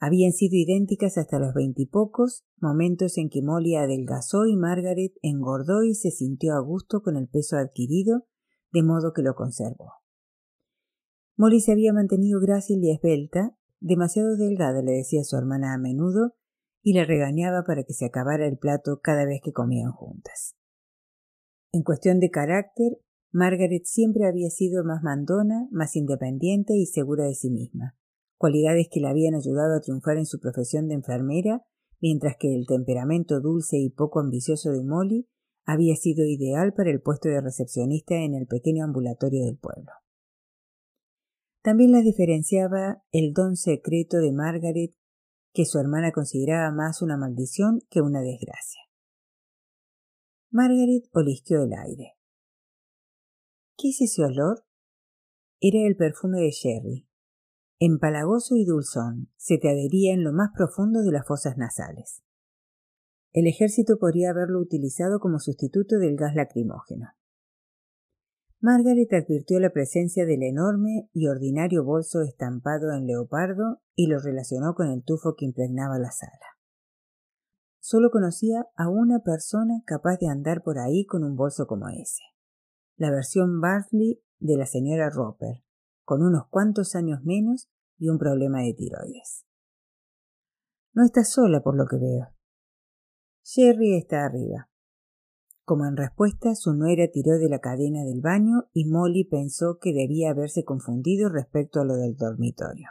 [0.00, 5.94] Habían sido idénticas hasta los veintipocos, momentos en que Molly adelgazó y Margaret engordó y
[5.94, 8.26] se sintió a gusto con el peso adquirido,
[8.72, 9.92] de modo que lo conservó.
[11.36, 16.34] Molly se había mantenido grácil y esbelta, demasiado delgada, le decía su hermana a menudo,
[16.82, 20.56] y la regañaba para que se acabara el plato cada vez que comían juntas.
[21.72, 22.98] En cuestión de carácter,
[23.34, 27.96] Margaret siempre había sido más mandona, más independiente y segura de sí misma,
[28.38, 31.64] cualidades que la habían ayudado a triunfar en su profesión de enfermera,
[32.00, 35.28] mientras que el temperamento dulce y poco ambicioso de Molly
[35.64, 39.90] había sido ideal para el puesto de recepcionista en el pequeño ambulatorio del pueblo.
[41.60, 44.94] También la diferenciaba el don secreto de Margaret,
[45.52, 48.82] que su hermana consideraba más una maldición que una desgracia.
[50.52, 52.12] Margaret olisqueó el aire.
[53.76, 54.64] ¿Qué es ese olor?
[55.60, 57.08] Era el perfume de Sherry.
[57.80, 62.22] Empalagoso y dulzón, se te adhería en lo más profundo de las fosas nasales.
[63.32, 67.08] El ejército podría haberlo utilizado como sustituto del gas lacrimógeno.
[68.60, 74.74] Margaret advirtió la presencia del enorme y ordinario bolso estampado en leopardo y lo relacionó
[74.74, 76.46] con el tufo que impregnaba la sala.
[77.80, 82.22] Solo conocía a una persona capaz de andar por ahí con un bolso como ese.
[82.96, 85.64] La versión Bartley de la señora Roper,
[86.04, 89.44] con unos cuantos años menos y un problema de tiroides.
[90.92, 92.28] No estás sola por lo que veo.
[93.42, 94.70] Sherry está arriba.
[95.64, 99.92] Como en respuesta, su nuera tiró de la cadena del baño y Molly pensó que
[99.92, 102.90] debía haberse confundido respecto a lo del dormitorio.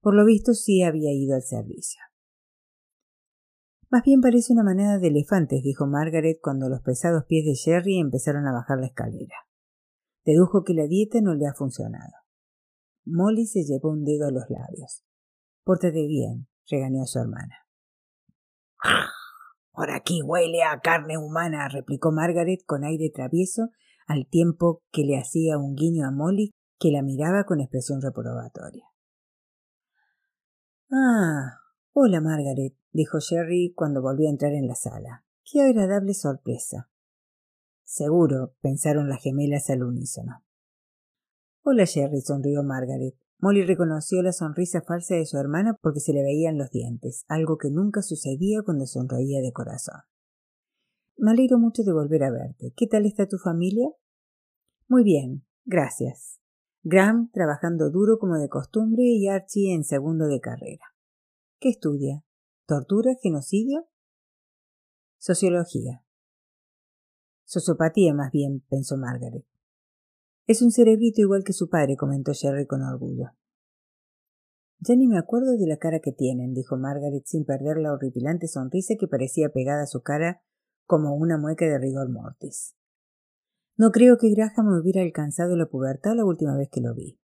[0.00, 2.00] Por lo visto sí había ido al servicio.
[3.90, 7.98] Más bien parece una manada de elefantes, dijo Margaret cuando los pesados pies de Sherry
[7.98, 9.34] empezaron a bajar la escalera.
[10.26, 12.12] Dedujo que la dieta no le ha funcionado.
[13.06, 15.04] Molly se llevó un dedo a los labios.
[15.64, 17.54] Pórtate bien, regañó a su hermana.
[19.72, 23.70] Por aquí huele a carne humana, replicó Margaret con aire travieso,
[24.06, 28.84] al tiempo que le hacía un guiño a Molly, que la miraba con expresión reprobatoria.
[30.90, 31.60] Ah.
[31.92, 35.24] Hola, Margaret, dijo Sherry cuando volvió a entrar en la sala.
[35.44, 36.90] Qué agradable sorpresa.
[37.84, 40.44] Seguro, pensaron las gemelas al unísono.
[41.62, 43.14] Hola, Sherry, sonrió Margaret.
[43.40, 47.56] Molly reconoció la sonrisa falsa de su hermana porque se le veían los dientes, algo
[47.56, 50.00] que nunca sucedía cuando sonreía de corazón.
[51.16, 52.72] Me alegro mucho de volver a verte.
[52.76, 53.88] ¿Qué tal está tu familia?
[54.88, 56.40] Muy bien, gracias.
[56.82, 60.84] Graham trabajando duro como de costumbre y Archie en segundo de carrera.
[61.60, 62.24] ¿Qué estudia?
[62.68, 63.14] ¿Tortura?
[63.22, 63.88] ¿Genocidio?
[65.16, 66.04] Sociología.
[67.46, 69.46] Sociopatía más bien, pensó Margaret.
[70.46, 73.30] Es un cerebrito igual que su padre, comentó Sherry con orgullo.
[74.80, 78.48] Ya ni me acuerdo de la cara que tienen, dijo Margaret sin perder la horripilante
[78.48, 80.42] sonrisa que parecía pegada a su cara
[80.84, 82.76] como una mueca de rigor mortis.
[83.78, 87.18] No creo que Graham me hubiera alcanzado la pubertad la última vez que lo vi.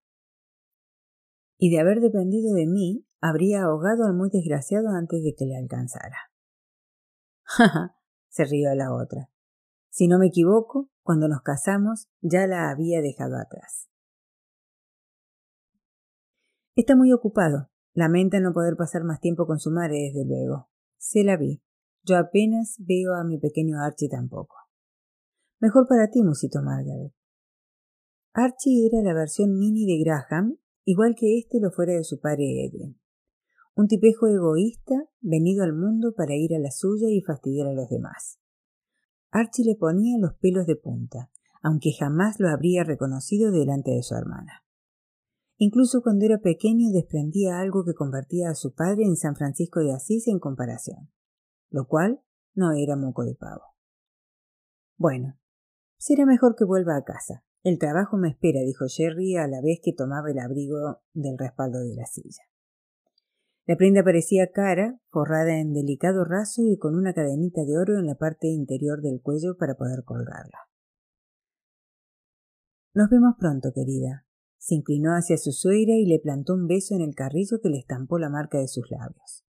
[1.59, 5.57] Y de haber dependido de mí, habría ahogado al muy desgraciado antes de que le
[5.57, 6.33] alcanzara.
[7.45, 7.97] Ja,
[8.29, 9.31] se rió la otra.
[9.91, 13.89] Si no me equivoco, cuando nos casamos ya la había dejado atrás.
[16.75, 17.71] Está muy ocupado.
[17.95, 20.71] Lamenta no poder pasar más tiempo con su madre, desde luego.
[20.97, 21.63] Se la vi.
[22.05, 24.57] Yo apenas veo a mi pequeño Archie tampoco.
[25.61, 27.13] Mejor para ti, musito Margaret.
[28.33, 32.65] Archie era la versión mini de Graham, igual que éste lo fuera de su padre
[32.65, 33.02] Edwin.
[33.75, 37.89] Un tipejo egoísta, venido al mundo para ir a la suya y fastidiar a los
[37.89, 38.39] demás.
[39.31, 41.31] Archie le ponía los pelos de punta,
[41.63, 44.63] aunque jamás lo habría reconocido delante de su hermana.
[45.57, 49.93] Incluso cuando era pequeño desprendía algo que convertía a su padre en San Francisco de
[49.93, 51.11] Asís en comparación,
[51.71, 52.21] lo cual
[52.55, 53.63] no era moco de pavo.
[54.99, 55.39] Bueno,
[55.97, 57.43] será mejor que vuelva a casa.
[57.63, 61.79] El trabajo me espera, dijo Jerry a la vez que tomaba el abrigo del respaldo
[61.79, 62.43] de la silla.
[63.65, 68.07] La prenda parecía cara, forrada en delicado raso y con una cadenita de oro en
[68.07, 70.59] la parte interior del cuello para poder colgarla.
[72.95, 74.27] Nos vemos pronto, querida.
[74.59, 77.79] Se inclinó hacia su suegra y le plantó un beso en el carrillo que le
[77.79, 79.45] estampó la marca de sus labios.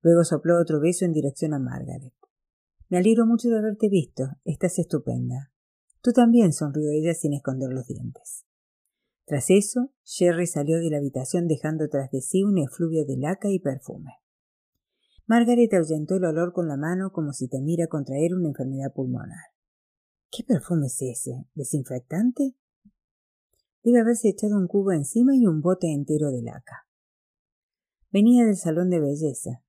[0.00, 2.14] Luego sopló otro beso en dirección a Margaret.
[2.88, 4.24] Me alegro mucho de haberte visto.
[4.44, 5.52] Estás estupenda.
[6.02, 8.44] Tú también, sonrió ella sin esconder los dientes.
[9.24, 13.48] Tras eso, Jerry salió de la habitación dejando tras de sí un efluvio de laca
[13.50, 14.10] y perfume.
[15.26, 19.52] Margaret ahuyentó el olor con la mano como si temiera contraer una enfermedad pulmonar.
[20.30, 21.46] ¿Qué perfume es ese?
[21.54, 22.56] ¿Desinfectante?
[23.84, 26.86] Debe haberse echado un cubo encima y un bote entero de laca.
[28.10, 29.62] Venía del salón de belleza.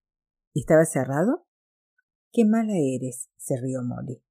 [0.54, 1.46] ¿Y estaba cerrado?
[2.32, 4.24] Qué mala eres, se rió Molly.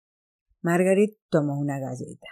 [0.60, 2.28] Margaret tomó una galleta.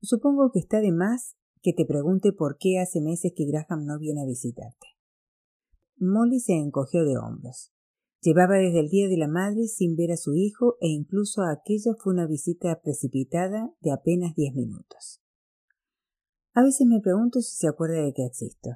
[0.00, 3.98] Supongo que está de más que te pregunte por qué hace meses que Graham no
[3.98, 4.86] viene a visitarte.
[5.96, 7.72] Molly se encogió de hombros.
[8.20, 11.94] Llevaba desde el día de la madre sin ver a su hijo e incluso aquella
[11.94, 15.22] fue una visita precipitada de apenas diez minutos.
[16.52, 18.68] A veces me pregunto si se acuerda de que existo.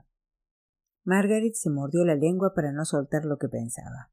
[1.04, 4.10] Margaret se mordió la lengua para no soltar lo que pensaba.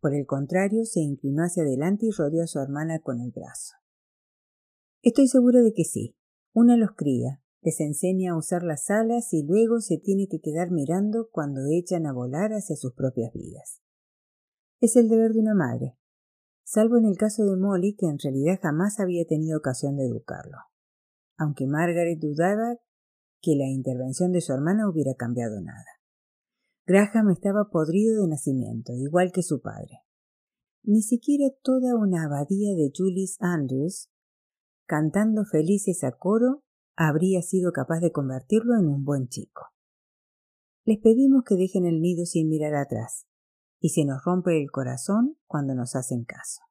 [0.00, 3.74] Por el contrario, se inclinó hacia adelante y rodeó a su hermana con el brazo.
[5.02, 6.16] Estoy segura de que sí.
[6.52, 10.70] Una los cría, les enseña a usar las alas y luego se tiene que quedar
[10.70, 13.82] mirando cuando echan a volar hacia sus propias vidas.
[14.78, 15.98] Es el deber de una madre,
[16.62, 20.58] salvo en el caso de Molly, que en realidad jamás había tenido ocasión de educarlo,
[21.36, 22.76] aunque Margaret dudaba
[23.42, 25.90] que la intervención de su hermana hubiera cambiado nada.
[26.86, 30.04] Graham estaba podrido de nacimiento, igual que su padre.
[30.84, 34.08] Ni siquiera toda una abadía de Julius Andrews,
[34.86, 36.62] cantando felices a coro,
[36.96, 39.66] habría sido capaz de convertirlo en un buen chico.
[40.84, 43.26] Les pedimos que dejen el nido sin mirar atrás,
[43.80, 46.62] y se nos rompe el corazón cuando nos hacen caso.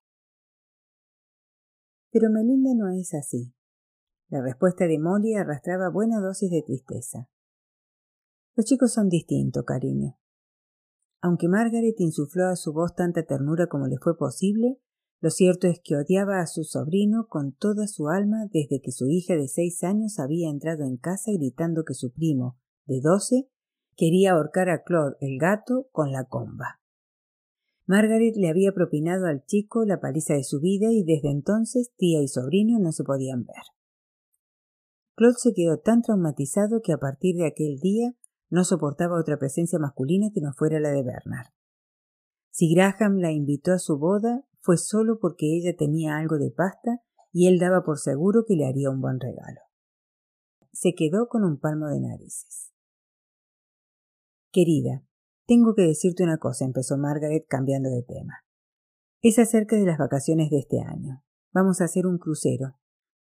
[2.12, 3.54] Pero Melinda no es así.
[4.30, 7.30] La respuesta de Molly arrastraba buena dosis de tristeza.
[8.56, 10.18] Los chicos son distintos, cariño.
[11.22, 14.80] Aunque Margaret insufló a su voz tanta ternura como le fue posible,
[15.22, 19.08] lo cierto es que odiaba a su sobrino con toda su alma desde que su
[19.10, 23.50] hija de seis años había entrado en casa gritando que su primo, de doce,
[23.96, 26.82] quería ahorcar a Claude el gato con la comba.
[27.88, 32.22] Margaret le había propinado al chico la paliza de su vida y desde entonces tía
[32.22, 33.64] y sobrino no se podían ver.
[35.16, 38.16] Claude se quedó tan traumatizado que a partir de aquel día
[38.50, 41.48] no soportaba otra presencia masculina que no fuera la de Bernard.
[42.50, 47.00] Si Graham la invitó a su boda fue solo porque ella tenía algo de pasta
[47.32, 49.62] y él daba por seguro que le haría un buen regalo.
[50.74, 52.74] Se quedó con un palmo de narices.
[54.52, 55.06] Querida,
[55.46, 58.44] tengo que decirte una cosa, empezó Margaret cambiando de tema.
[59.22, 61.24] Es acerca de las vacaciones de este año.
[61.54, 62.80] Vamos a hacer un crucero.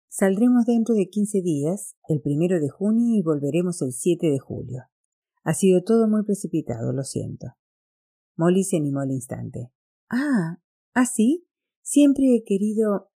[0.10, 4.86] Saldremos dentro de quince días, el primero de junio, y volveremos el siete de julio.
[5.44, 7.54] Ha sido todo muy precipitado, lo siento.
[8.36, 9.72] Molly se animó al instante.
[10.10, 10.58] Ah,
[10.96, 11.48] ¿ah, sí?
[11.82, 13.12] Siempre he querido.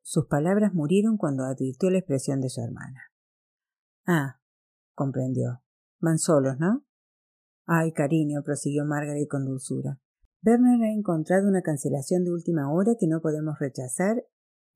[0.00, 3.12] Sus palabras murieron cuando advirtió la expresión de su hermana.
[4.06, 4.40] Ah,
[4.94, 5.62] comprendió.
[5.98, 6.86] Van solos, ¿no?
[7.66, 10.00] Ay, cariño, prosiguió Margaret con dulzura.
[10.40, 14.24] Bernard ha encontrado una cancelación de última hora que no podemos rechazar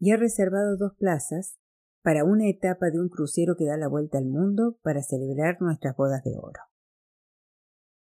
[0.01, 1.59] y ha reservado dos plazas
[2.03, 5.95] para una etapa de un crucero que da la vuelta al mundo para celebrar nuestras
[5.97, 6.61] bodas de oro.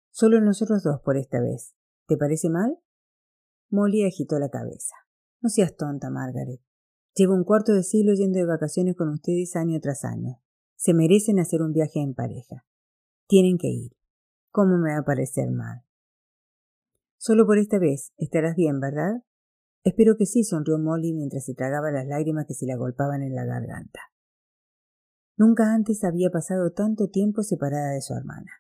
[0.10, 1.76] Solo nosotros dos por esta vez.
[2.08, 2.80] ¿Te parece mal?
[3.70, 4.96] Molly agitó la cabeza.
[5.42, 6.62] No seas tonta, Margaret.
[7.16, 10.42] Llevo un cuarto de siglo yendo de vacaciones con ustedes año tras año.
[10.76, 12.66] Se merecen hacer un viaje en pareja.
[13.28, 13.92] Tienen que ir.
[14.52, 15.84] ¿Cómo me va a parecer mal?
[17.18, 19.24] Solo por esta vez estarás bien, ¿verdad?
[19.84, 23.36] Espero que sí, sonrió Molly mientras se tragaba las lágrimas que se le agolpaban en
[23.36, 24.00] la garganta.
[25.38, 28.52] Nunca antes había pasado tanto tiempo separada de su hermana.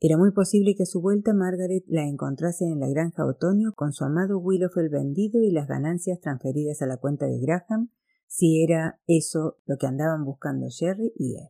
[0.00, 3.92] Era muy posible que a su vuelta Margaret la encontrase en la granja otoño con
[3.92, 7.90] su amado Willowfell vendido y las ganancias transferidas a la cuenta de Graham,
[8.28, 11.48] si era eso lo que andaban buscando Sherry y él.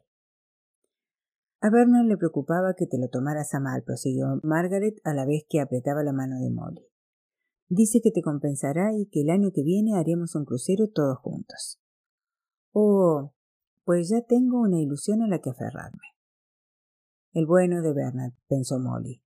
[1.61, 5.45] A Bernard le preocupaba que te lo tomaras a mal, prosiguió Margaret a la vez
[5.47, 6.87] que apretaba la mano de Molly.
[7.69, 11.79] Dice que te compensará y que el año que viene haremos un crucero todos juntos.
[12.73, 13.35] Oh,
[13.85, 16.18] pues ya tengo una ilusión a la que aferrarme.
[17.33, 19.23] El bueno de Bernard, pensó Molly.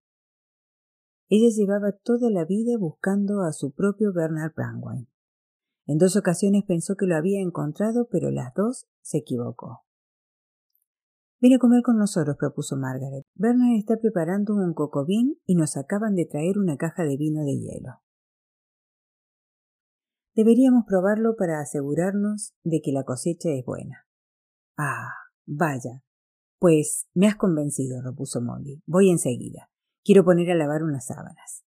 [1.28, 5.08] Ella llevaba toda la vida buscando a su propio Bernard Brandwine.
[5.86, 9.84] En dos ocasiones pensó que lo había encontrado, pero las dos se equivocó.
[11.40, 13.24] Ven a comer con nosotros, propuso Margaret.
[13.34, 17.58] Bernard está preparando un cocobín y nos acaban de traer una caja de vino de
[17.58, 18.02] hielo.
[20.34, 24.06] Deberíamos probarlo para asegurarnos de que la cosecha es buena.
[24.78, 25.10] Ah,
[25.46, 26.02] vaya.
[26.62, 28.84] Pues me has convencido, repuso Molly.
[28.86, 29.68] Voy enseguida.
[30.04, 31.64] Quiero poner a lavar unas sábanas.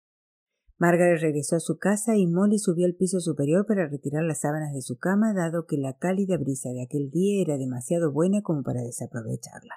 [0.80, 4.74] Margaret regresó a su casa y Molly subió al piso superior para retirar las sábanas
[4.74, 8.64] de su cama, dado que la cálida brisa de aquel día era demasiado buena como
[8.64, 9.76] para desaprovecharla.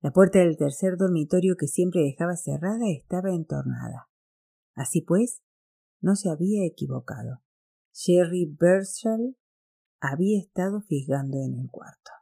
[0.00, 4.08] La puerta del tercer dormitorio que siempre dejaba cerrada estaba entornada.
[4.76, 5.42] Así pues,
[6.00, 7.42] no se había equivocado.
[7.92, 9.36] Sherry Bershall
[9.98, 12.15] había estado fijando en el cuarto.